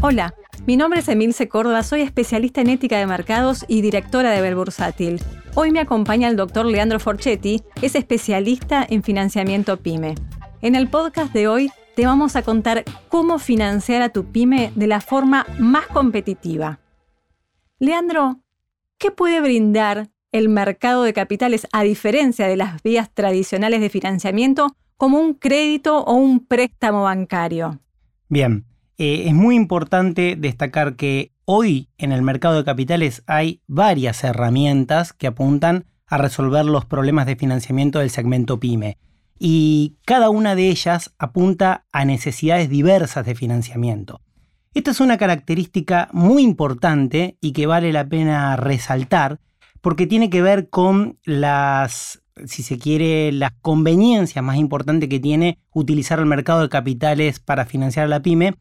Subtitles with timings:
[0.00, 0.32] Hola,
[0.64, 5.20] mi nombre es Emilce Córdoba, soy especialista en ética de mercados y directora de Belbursátil.
[5.56, 10.14] Hoy me acompaña el doctor Leandro Forchetti, es especialista en financiamiento PYME.
[10.62, 14.86] En el podcast de hoy te vamos a contar cómo financiar a tu PYME de
[14.86, 16.78] la forma más competitiva.
[17.80, 18.38] Leandro,
[18.98, 24.76] ¿qué puede brindar el mercado de capitales a diferencia de las vías tradicionales de financiamiento
[24.96, 27.80] como un crédito o un préstamo bancario?
[28.28, 28.67] Bien,
[28.98, 35.12] eh, es muy importante destacar que hoy en el mercado de capitales hay varias herramientas
[35.12, 38.98] que apuntan a resolver los problemas de financiamiento del segmento pyme.
[39.38, 44.20] Y cada una de ellas apunta a necesidades diversas de financiamiento.
[44.74, 49.38] Esta es una característica muy importante y que vale la pena resaltar
[49.80, 55.60] porque tiene que ver con las, si se quiere, las conveniencias más importantes que tiene
[55.72, 58.54] utilizar el mercado de capitales para financiar a la pyme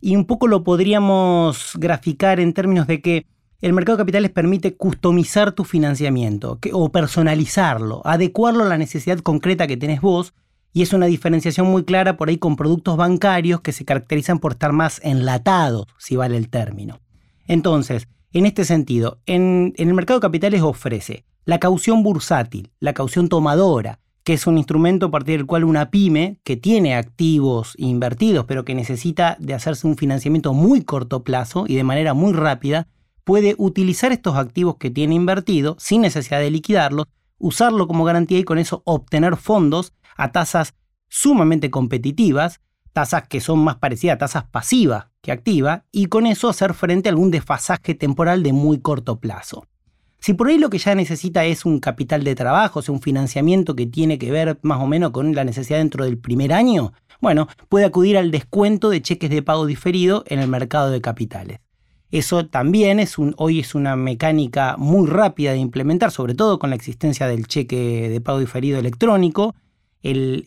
[0.00, 3.26] y un poco lo podríamos graficar en términos de que
[3.60, 9.66] el mercado de capitales permite customizar tu financiamiento o personalizarlo, adecuarlo a la necesidad concreta
[9.66, 10.32] que tenés vos
[10.72, 14.52] y es una diferenciación muy clara por ahí con productos bancarios que se caracterizan por
[14.52, 17.00] estar más enlatados, si vale el término.
[17.46, 22.92] Entonces, en este sentido, en, en el mercado de capitales ofrece la caución bursátil, la
[22.92, 27.72] caución tomadora, que es un instrumento a partir del cual una pyme que tiene activos
[27.78, 32.34] invertidos, pero que necesita de hacerse un financiamiento muy corto plazo y de manera muy
[32.34, 32.88] rápida,
[33.24, 37.06] puede utilizar estos activos que tiene invertido sin necesidad de liquidarlos,
[37.38, 40.74] usarlo como garantía y con eso obtener fondos a tasas
[41.08, 42.60] sumamente competitivas,
[42.92, 47.08] tasas que son más parecidas a tasas pasivas que activas, y con eso hacer frente
[47.08, 49.64] a algún desfasaje temporal de muy corto plazo.
[50.20, 53.00] Si por ahí lo que ya necesita es un capital de trabajo, o sea, un
[53.00, 56.92] financiamiento que tiene que ver más o menos con la necesidad dentro del primer año,
[57.20, 61.60] bueno, puede acudir al descuento de cheques de pago diferido en el mercado de capitales.
[62.10, 66.70] Eso también es un, hoy es una mecánica muy rápida de implementar, sobre todo con
[66.70, 69.54] la existencia del cheque de pago diferido electrónico.
[70.02, 70.44] El,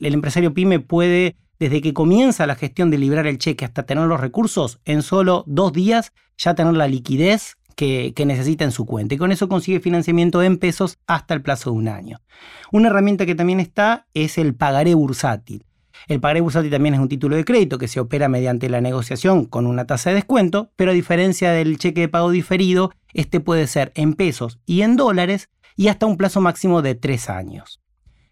[0.00, 4.06] el empresario pyme puede, desde que comienza la gestión de librar el cheque hasta tener
[4.06, 9.14] los recursos, en solo dos días ya tener la liquidez que, necesita en su cuenta
[9.14, 12.20] y con eso consigue financiamiento en pesos hasta el plazo de un año.
[12.72, 15.64] Una herramienta que también está es el pagaré bursátil.
[16.08, 19.44] El pagaré bursátil también es un título de crédito que se opera mediante la negociación
[19.44, 23.68] con una tasa de descuento, pero a diferencia del cheque de pago diferido, este puede
[23.68, 27.80] ser en pesos y en dólares y hasta un plazo máximo de tres años.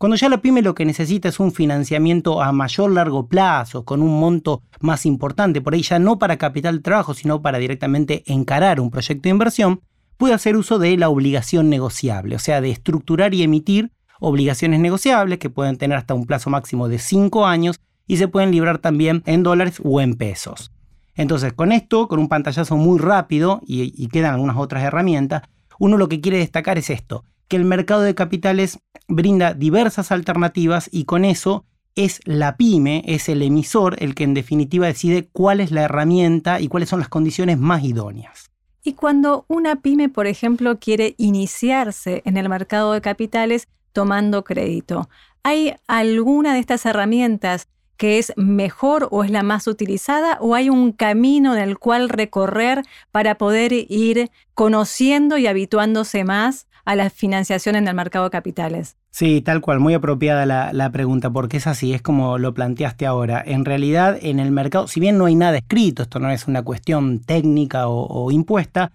[0.00, 4.00] Cuando ya la pyme lo que necesita es un financiamiento a mayor largo plazo, con
[4.00, 8.22] un monto más importante, por ahí ya no para capital de trabajo, sino para directamente
[8.24, 9.82] encarar un proyecto de inversión,
[10.16, 15.38] puede hacer uso de la obligación negociable, o sea, de estructurar y emitir obligaciones negociables
[15.38, 19.22] que pueden tener hasta un plazo máximo de 5 años y se pueden librar también
[19.26, 20.72] en dólares o en pesos.
[21.14, 25.42] Entonces, con esto, con un pantallazo muy rápido y, y quedan algunas otras herramientas,
[25.78, 28.78] uno lo que quiere destacar es esto, que el mercado de capitales
[29.08, 31.64] brinda diversas alternativas y con eso
[31.96, 36.60] es la pyme, es el emisor el que en definitiva decide cuál es la herramienta
[36.60, 38.50] y cuáles son las condiciones más idóneas.
[38.84, 45.08] Y cuando una pyme, por ejemplo, quiere iniciarse en el mercado de capitales tomando crédito,
[45.42, 50.70] ¿hay alguna de estas herramientas que es mejor o es la más utilizada o hay
[50.70, 57.08] un camino en el cual recorrer para poder ir conociendo y habituándose más a la
[57.08, 58.96] financiación en el mercado de capitales.
[59.12, 63.40] Sí, tal cual, muy apropiada la, pregunta, porque es así, es como lo planteaste ahora.
[63.46, 66.64] En realidad, en el mercado, si bien no hay nada escrito, esto no es una
[66.64, 68.90] cuestión técnica o, impuesta,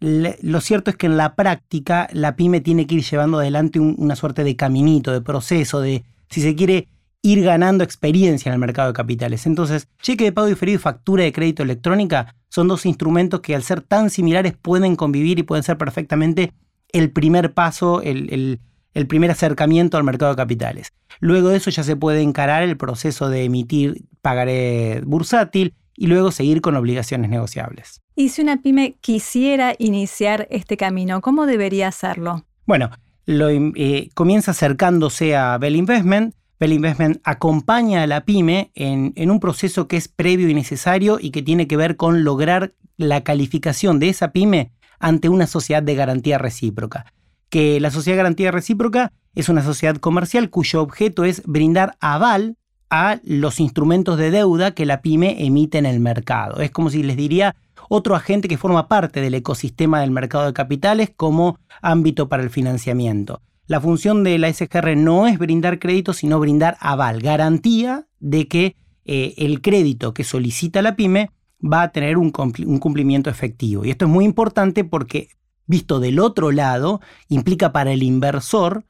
[0.00, 4.16] lo cierto es que en la práctica la pyme tiene que ir llevando adelante una
[4.16, 6.88] suerte de caminito, de proceso, de, si se quiere,
[7.20, 9.44] ir ganando experiencia en el mercado de capitales.
[9.44, 13.62] Entonces, cheque de pago diferido y factura de crédito electrónica son dos instrumentos que al
[13.62, 16.54] ser tan similares pueden convivir y pueden ser perfectamente
[16.94, 18.60] el primer paso, el,
[19.08, 20.92] primer acercamiento al mercado de capitales.
[21.18, 26.30] Luego de eso ya se puede encarar el proceso de emitir pagaré bursátil y luego
[26.30, 28.00] seguir con obligaciones negociables.
[28.14, 32.44] Y si una pyme quisiera iniciar este camino, ¿cómo debería hacerlo?
[32.64, 32.90] Bueno,
[33.26, 36.34] lo, eh, comienza acercándose a Bell Investment.
[36.60, 41.18] Bell Investment acompaña a la pyme en, en un proceso que es previo y necesario
[41.20, 44.70] y que tiene que ver con lograr la calificación de esa pyme
[45.04, 47.04] ante una sociedad de garantía recíproca.
[47.50, 52.56] Que la sociedad de garantía recíproca es una sociedad comercial cuyo objeto es brindar aval
[52.88, 56.62] a los instrumentos de deuda que la pyme emite en el mercado.
[56.62, 57.54] Es como si les diría
[57.90, 62.48] otro agente que forma parte del ecosistema del mercado de capitales como ámbito para el
[62.48, 63.42] financiamiento.
[63.66, 68.74] La función de la SGR no es brindar crédito, sino brindar aval, garantía de que
[69.04, 71.30] eh, el crédito que solicita la pyme
[71.62, 73.84] va a tener un, cumplimiento efectivo.
[73.84, 75.28] Y esto es muy importante porque,
[75.66, 78.84] visto del otro lado, implica para el inversor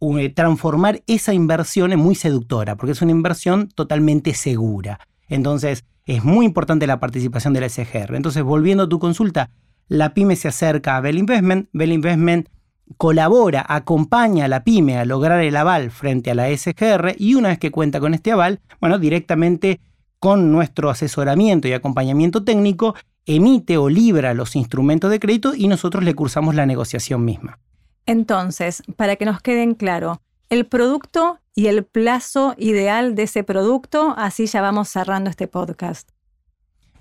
[0.00, 5.00] eh, transformar esa inversión en muy seductora, porque es una inversión totalmente segura.
[5.28, 8.14] Entonces, es muy importante la participación de la SGR.
[8.14, 9.50] Entonces, volviendo a tu consulta,
[9.88, 12.48] la pyme se acerca a Bell Investment, Bell Investment
[12.96, 17.48] colabora, acompaña a la pyme a lograr el aval frente a la SGR y una
[17.48, 19.80] vez que cuenta con este aval, bueno, directamente
[20.18, 22.94] con nuestro asesoramiento y acompañamiento técnico,
[23.26, 27.58] emite o libra los instrumentos de crédito y nosotros le cursamos la negociación misma.
[28.06, 34.14] Entonces, para que nos queden claro, el producto y el plazo ideal de ese producto,
[34.16, 36.08] así ya vamos cerrando este podcast.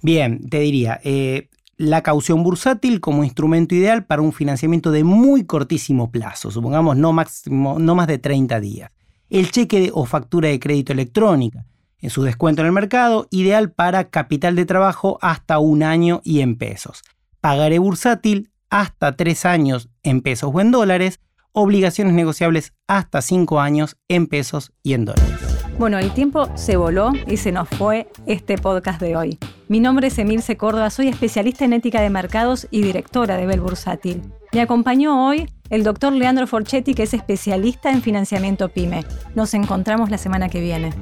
[0.02, 5.46] Bien, te diría, eh, la caución bursátil como instrumento ideal para un financiamiento de muy
[5.46, 8.92] cortísimo plazo, supongamos no, máximo, no más de 30 días.
[9.30, 11.66] El cheque o factura de crédito electrónica,
[12.02, 16.42] en su descuento en el mercado, ideal para capital de trabajo hasta un año y
[16.42, 17.02] en pesos.
[17.42, 21.20] Pagaré bursátil hasta tres años en pesos o en dólares.
[21.54, 25.48] Obligaciones negociables hasta cinco años en pesos y en dólares.
[25.80, 29.38] Bueno, el tiempo se voló y se nos fue este podcast de hoy.
[29.68, 33.62] Mi nombre es Emilce Córdoba, soy especialista en ética de mercados y directora de Bel
[33.62, 34.24] Bursátil.
[34.54, 39.06] Me acompañó hoy el doctor Leandro Forchetti, que es especialista en financiamiento PYME.
[39.36, 40.94] Nos encontramos la semana que viene.